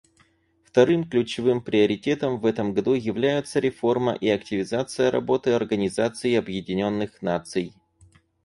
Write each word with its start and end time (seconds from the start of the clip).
Вторым 0.63 1.03
ключевым 1.07 1.61
приоритетом 1.61 2.39
в 2.39 2.47
этом 2.47 2.73
году 2.73 2.93
являются 2.95 3.59
реформа 3.59 4.13
и 4.13 4.29
активизация 4.29 5.11
работы 5.11 5.51
Организации 5.51 6.33
Объединенных 6.33 7.21
Наций. 7.21 7.71